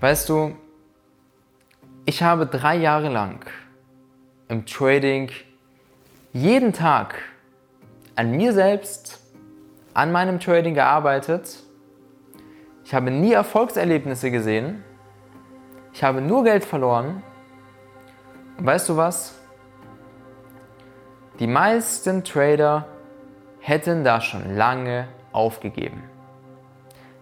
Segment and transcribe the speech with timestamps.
[0.00, 0.56] Weißt du,
[2.06, 3.44] ich habe drei Jahre lang
[4.48, 5.30] im Trading
[6.32, 7.16] jeden Tag
[8.16, 9.20] an mir selbst,
[9.92, 11.58] an meinem Trading gearbeitet.
[12.82, 14.82] Ich habe nie Erfolgserlebnisse gesehen.
[15.92, 17.22] Ich habe nur Geld verloren.
[18.56, 19.38] Und weißt du was?
[21.40, 22.86] Die meisten Trader
[23.60, 26.02] hätten da schon lange aufgegeben.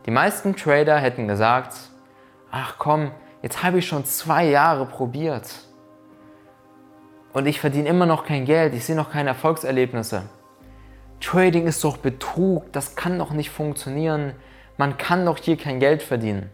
[0.07, 1.88] Die meisten Trader hätten gesagt,
[2.51, 3.11] ach komm,
[3.43, 5.55] jetzt habe ich schon zwei Jahre probiert
[7.33, 10.23] und ich verdiene immer noch kein Geld, ich sehe noch keine Erfolgserlebnisse.
[11.21, 14.35] Trading ist doch Betrug, das kann doch nicht funktionieren,
[14.77, 16.51] man kann doch hier kein Geld verdienen.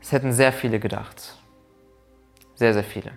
[0.00, 1.36] Das hätten sehr viele gedacht.
[2.54, 3.12] Sehr, sehr viele.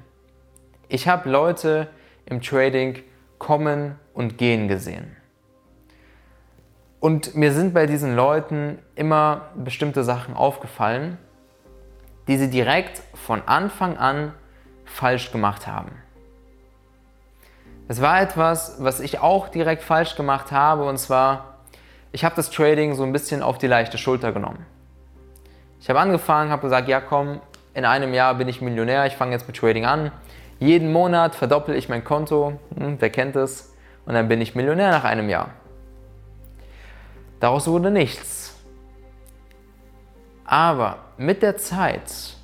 [0.87, 1.89] Ich habe Leute
[2.25, 2.99] im Trading
[3.39, 5.15] kommen und gehen gesehen.
[7.03, 11.17] Und mir sind bei diesen Leuten immer bestimmte Sachen aufgefallen,
[12.29, 14.33] die sie direkt von Anfang an
[14.85, 15.91] falsch gemacht haben.
[17.89, 21.57] Es war etwas, was ich auch direkt falsch gemacht habe, und zwar,
[22.13, 24.65] ich habe das Trading so ein bisschen auf die leichte Schulter genommen.
[25.81, 27.41] Ich habe angefangen, habe gesagt, ja komm,
[27.73, 30.13] in einem Jahr bin ich Millionär, ich fange jetzt mit Trading an.
[30.57, 33.73] Jeden Monat verdoppel ich mein Konto, hm, wer kennt es,
[34.05, 35.49] und dann bin ich Millionär nach einem Jahr.
[37.43, 38.55] Daraus wurde nichts.
[40.45, 42.37] Aber mit der Zeit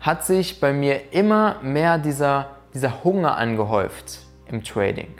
[0.00, 5.12] hat sich bei mir immer mehr dieser, dieser Hunger angehäuft im Trading.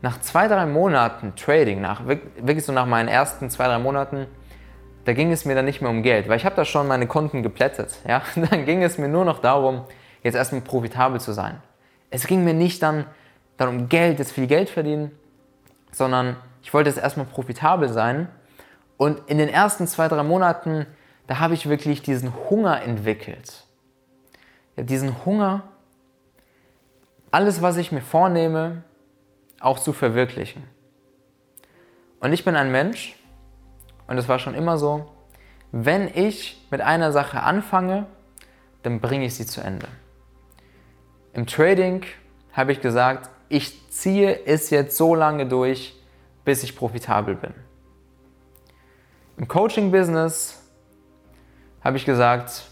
[0.00, 4.28] Nach zwei, drei Monaten Trading, nach, wirklich so nach meinen ersten zwei, drei Monaten,
[5.04, 7.08] da ging es mir dann nicht mehr um Geld, weil ich habe da schon meine
[7.08, 7.96] Konten geplättet.
[8.06, 8.22] Ja?
[8.36, 9.86] Dann ging es mir nur noch darum,
[10.22, 11.60] jetzt erstmal profitabel zu sein.
[12.10, 13.06] Es ging mir nicht dann
[13.56, 15.10] darum, Geld, jetzt viel Geld verdienen,
[15.90, 18.28] sondern ich wollte jetzt erstmal profitabel sein
[18.96, 20.86] und in den ersten zwei, drei Monaten,
[21.26, 23.64] da habe ich wirklich diesen Hunger entwickelt.
[24.76, 25.64] Ja, diesen Hunger,
[27.30, 28.84] alles, was ich mir vornehme,
[29.60, 30.64] auch zu verwirklichen.
[32.20, 33.16] Und ich bin ein Mensch,
[34.06, 35.10] und es war schon immer so,
[35.72, 38.06] wenn ich mit einer Sache anfange,
[38.82, 39.88] dann bringe ich sie zu Ende.
[41.32, 42.04] Im Trading
[42.52, 45.94] habe ich gesagt, ich ziehe es jetzt so lange durch,
[46.44, 47.54] bis ich profitabel bin.
[49.36, 50.62] Im Coaching-Business
[51.82, 52.64] habe ich gesagt,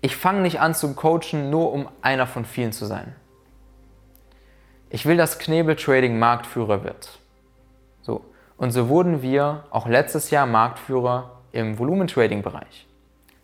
[0.00, 3.14] ich fange nicht an zu coachen, nur um einer von vielen zu sein.
[4.90, 7.18] Ich will, dass Knebel Trading Marktführer wird.
[8.02, 8.24] So.
[8.56, 12.86] Und so wurden wir auch letztes Jahr Marktführer im Volumen-Trading-Bereich.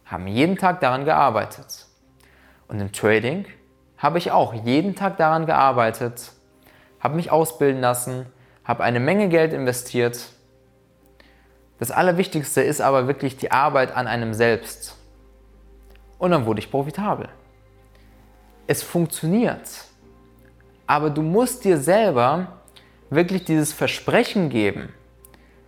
[0.05, 1.87] Haben jeden Tag daran gearbeitet.
[2.69, 3.47] Und im Trading
[3.97, 6.33] habe ich auch jeden Tag daran gearbeitet,
[7.01, 8.27] habe mich ausbilden lassen,
[8.65, 10.31] habe eine Menge Geld investiert
[11.81, 14.97] das Allerwichtigste ist aber wirklich die Arbeit an einem selbst.
[16.19, 17.31] Und dann wurde ich profitabel.
[18.67, 19.87] Es funktioniert.
[20.87, 22.61] Aber du musst dir selber
[23.09, 24.93] wirklich dieses Versprechen geben,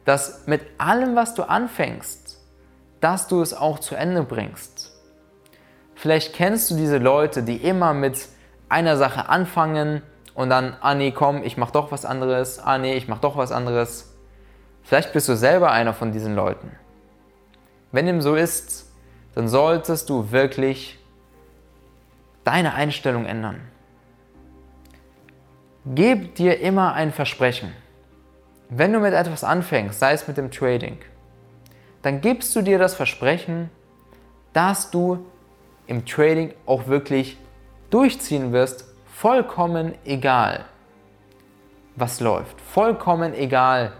[0.04, 2.38] dass mit allem, was du anfängst,
[3.00, 4.92] dass du es auch zu Ende bringst.
[5.94, 8.28] Vielleicht kennst du diese Leute, die immer mit
[8.68, 10.02] einer Sache anfangen
[10.34, 13.36] und dann, ah nee, komm, ich mach doch was anderes, ah nee, ich mach doch
[13.36, 14.14] was anderes.
[14.82, 16.72] Vielleicht bist du selber einer von diesen Leuten.
[17.92, 18.90] Wenn dem so ist,
[19.34, 20.98] dann solltest du wirklich
[22.44, 23.60] deine Einstellung ändern.
[25.84, 27.72] Gib dir immer ein Versprechen.
[28.68, 30.98] Wenn du mit etwas anfängst, sei es mit dem Trading,
[32.02, 33.70] dann gibst du dir das Versprechen,
[34.52, 35.24] dass du
[35.86, 37.36] im Trading auch wirklich
[37.90, 40.64] durchziehen wirst, vollkommen egal,
[41.96, 42.60] was läuft.
[42.60, 43.92] Vollkommen egal,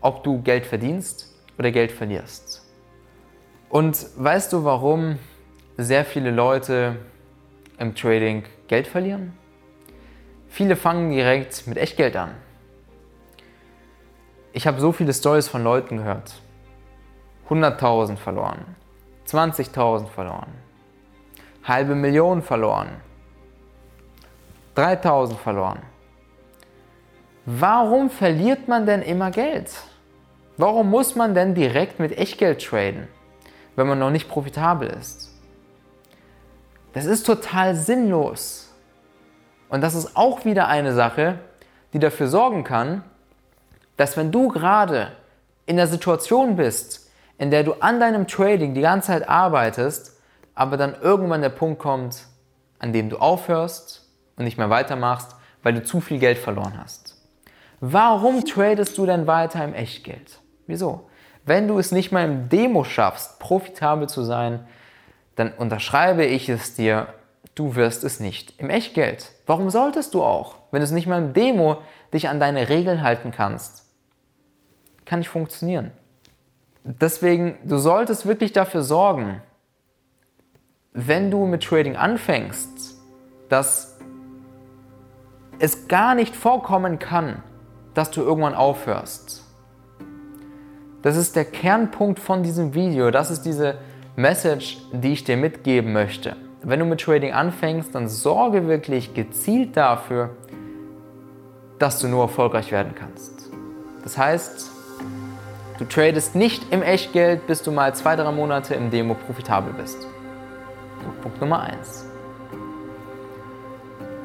[0.00, 2.62] ob du Geld verdienst oder Geld verlierst.
[3.68, 5.18] Und weißt du, warum
[5.76, 6.96] sehr viele Leute
[7.78, 9.32] im Trading Geld verlieren?
[10.48, 12.34] Viele fangen direkt mit Echtgeld an.
[14.52, 16.40] Ich habe so viele Stories von Leuten gehört.
[17.48, 18.76] 100.000 verloren,
[19.28, 20.52] 20.000 verloren,
[21.62, 22.88] halbe Million verloren,
[24.76, 25.80] 3.000 verloren.
[27.46, 29.70] Warum verliert man denn immer Geld?
[30.58, 33.08] Warum muss man denn direkt mit Echtgeld traden,
[33.74, 35.32] wenn man noch nicht profitabel ist?
[36.92, 38.74] Das ist total sinnlos.
[39.68, 41.38] Und das ist auch wieder eine Sache,
[41.92, 43.02] die dafür sorgen kann,
[43.96, 45.12] dass wenn du gerade
[45.66, 50.18] in der Situation bist, in der du an deinem Trading die ganze Zeit arbeitest,
[50.54, 52.26] aber dann irgendwann der Punkt kommt,
[52.78, 54.05] an dem du aufhörst
[54.36, 57.16] und nicht mehr weitermachst, weil du zu viel Geld verloren hast.
[57.80, 60.40] Warum tradest du denn weiter im Echtgeld?
[60.66, 61.08] Wieso?
[61.44, 64.66] Wenn du es nicht mal im Demo schaffst, profitabel zu sein,
[65.36, 67.08] dann unterschreibe ich es dir,
[67.54, 69.32] du wirst es nicht im Echtgeld.
[69.46, 71.78] Warum solltest du auch, wenn du es nicht mal im Demo
[72.12, 73.84] dich an deine Regeln halten kannst?
[75.04, 75.92] Kann nicht funktionieren.
[76.84, 79.42] Deswegen, du solltest wirklich dafür sorgen,
[80.92, 82.96] wenn du mit Trading anfängst,
[83.48, 83.95] dass
[85.58, 87.42] es gar nicht vorkommen kann,
[87.94, 89.42] dass du irgendwann aufhörst.
[91.02, 93.10] Das ist der Kernpunkt von diesem Video.
[93.10, 93.78] Das ist diese
[94.16, 96.36] Message, die ich dir mitgeben möchte.
[96.62, 100.30] Wenn du mit Trading anfängst, dann sorge wirklich gezielt dafür,
[101.78, 103.50] dass du nur erfolgreich werden kannst.
[104.02, 104.70] Das heißt,
[105.78, 110.06] du tradest nicht im Echtgeld, bis du mal zwei, drei Monate im Demo profitabel bist.
[111.22, 112.04] Punkt Nummer eins.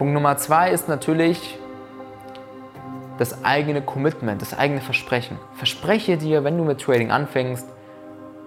[0.01, 1.59] Punkt Nummer zwei ist natürlich
[3.19, 5.37] das eigene Commitment, das eigene Versprechen.
[5.53, 7.67] Verspreche dir, wenn du mit Trading anfängst,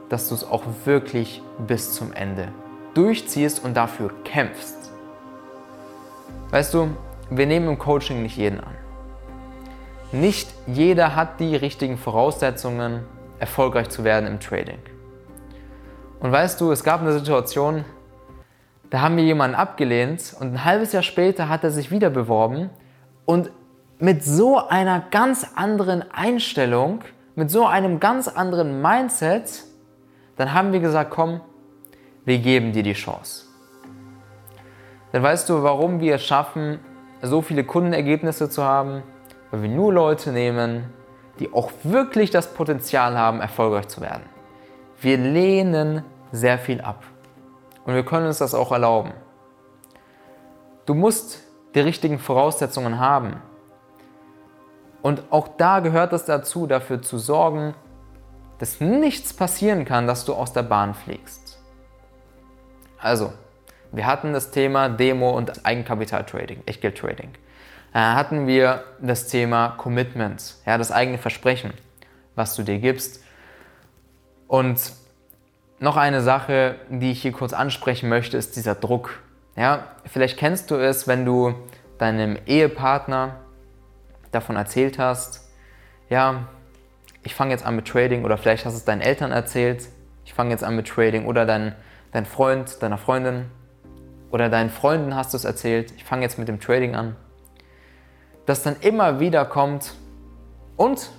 [0.09, 2.49] dass du es auch wirklich bis zum Ende
[2.95, 4.91] durchziehst und dafür kämpfst.
[6.51, 6.89] Weißt du,
[7.31, 8.75] wir nehmen im Coaching nicht jeden an.
[10.11, 13.05] Nicht jeder hat die richtigen Voraussetzungen,
[13.39, 14.81] erfolgreich zu werden im Trading.
[16.19, 17.85] Und weißt du, es gab eine Situation,
[18.91, 22.71] da haben wir jemanden abgelehnt und ein halbes Jahr später hat er sich wieder beworben
[23.25, 23.51] und
[23.99, 27.01] mit so einer ganz anderen Einstellung,
[27.35, 29.65] mit so einem ganz anderen Mindset,
[30.37, 31.41] dann haben wir gesagt, komm,
[32.25, 33.47] wir geben dir die Chance.
[35.13, 36.81] Dann weißt du, warum wir es schaffen,
[37.23, 39.03] so viele Kundenergebnisse zu haben,
[39.51, 40.93] weil wir nur Leute nehmen,
[41.39, 44.25] die auch wirklich das Potenzial haben, erfolgreich zu werden.
[45.01, 46.03] Wir lehnen
[46.33, 47.05] sehr viel ab
[47.85, 49.13] und wir können uns das auch erlauben.
[50.87, 51.43] Du musst
[51.75, 53.43] die richtigen Voraussetzungen haben.
[55.03, 57.75] Und auch da gehört es dazu, dafür zu sorgen,
[58.59, 61.59] dass nichts passieren kann, dass du aus der Bahn fliegst.
[62.99, 63.33] Also,
[63.93, 67.31] wir hatten das Thema Demo und Eigenkapitaltrading, Echtgeldtrading.
[67.93, 71.73] Da äh, hatten wir das Thema Commitment, ja, das eigene Versprechen,
[72.35, 73.23] was du dir gibst.
[74.49, 74.81] Und
[75.79, 79.21] noch eine Sache, die ich hier kurz ansprechen möchte, ist dieser Druck.
[79.56, 81.55] Ja, vielleicht kennst du es, wenn du
[81.99, 83.37] deinem Ehepartner
[84.32, 85.49] davon erzählt hast,
[86.09, 86.49] ja,
[87.23, 89.88] ich fange jetzt an mit Trading oder vielleicht hast du es deinen Eltern erzählt,
[90.25, 91.75] ich fange jetzt an mit Trading oder dein,
[92.12, 93.47] dein Freund, deiner Freundin
[94.31, 97.17] oder deinen Freunden hast du es erzählt, ich fange jetzt mit dem Trading an.
[98.47, 99.94] Dass dann immer wieder kommt,
[100.76, 101.11] und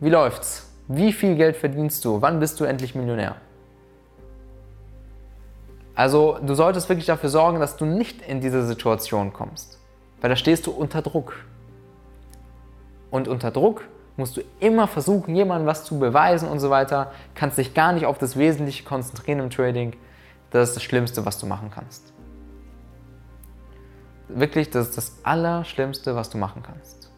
[0.00, 0.70] wie läuft's?
[0.86, 2.20] Wie viel Geld verdienst du?
[2.20, 3.36] Wann bist du endlich Millionär?
[5.98, 9.80] Also du solltest wirklich dafür sorgen, dass du nicht in diese Situation kommst,
[10.20, 11.34] weil da stehst du unter Druck.
[13.10, 13.82] Und unter Druck
[14.16, 17.10] musst du immer versuchen, jemandem was zu beweisen und so weiter.
[17.34, 19.96] Kannst dich gar nicht auf das Wesentliche konzentrieren im Trading.
[20.52, 22.12] Das ist das Schlimmste, was du machen kannst.
[24.28, 27.10] Wirklich, das ist das Allerschlimmste, was du machen kannst.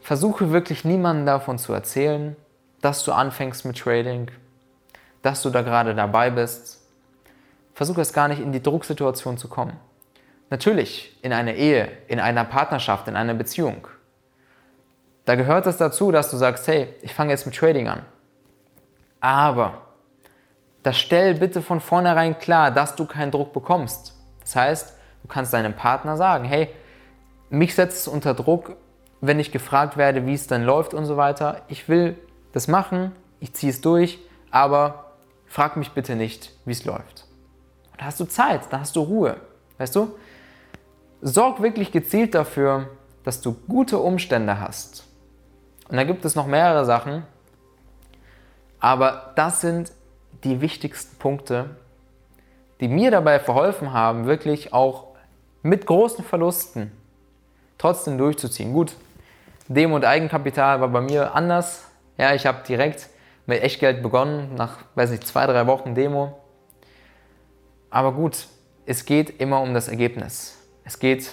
[0.00, 2.36] Versuche wirklich niemandem davon zu erzählen,
[2.82, 4.30] dass du anfängst mit Trading,
[5.22, 6.84] dass du da gerade dabei bist.
[7.78, 9.78] Versuche es gar nicht in die Drucksituation zu kommen.
[10.50, 13.86] Natürlich in einer Ehe, in einer Partnerschaft, in einer Beziehung
[15.28, 18.00] da gehört es dazu, dass du sagst, hey, ich fange jetzt mit Trading an.
[19.20, 19.82] Aber
[20.82, 24.14] das stell bitte von vornherein klar, dass du keinen Druck bekommst.
[24.40, 26.70] Das heißt, du kannst deinem Partner sagen, hey,
[27.50, 28.76] mich setzt es unter Druck,
[29.20, 31.60] wenn ich gefragt werde, wie es dann läuft und so weiter.
[31.68, 32.16] Ich will
[32.52, 34.18] das machen, ich ziehe es durch,
[34.50, 35.12] aber
[35.44, 37.27] frag mich bitte nicht, wie es läuft.
[37.98, 39.36] Da hast du Zeit, da hast du Ruhe.
[39.76, 40.16] Weißt du?
[41.20, 42.88] Sorg wirklich gezielt dafür,
[43.24, 45.04] dass du gute Umstände hast.
[45.88, 47.24] Und da gibt es noch mehrere Sachen,
[48.78, 49.92] aber das sind
[50.44, 51.70] die wichtigsten Punkte,
[52.80, 55.08] die mir dabei verholfen haben, wirklich auch
[55.62, 56.92] mit großen Verlusten
[57.76, 58.72] trotzdem durchzuziehen.
[58.72, 58.94] Gut,
[59.66, 61.84] Demo und Eigenkapital war bei mir anders.
[62.16, 63.08] Ja, ich habe direkt
[63.46, 66.38] mit Echtgeld begonnen, nach, weiß nicht, zwei, drei Wochen Demo.
[67.90, 68.46] Aber gut,
[68.86, 70.58] es geht immer um das Ergebnis.
[70.84, 71.30] Es geht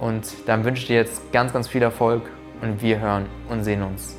[0.00, 2.22] Und dann wünsche ich dir jetzt ganz, ganz viel Erfolg
[2.62, 4.16] und wir hören und sehen uns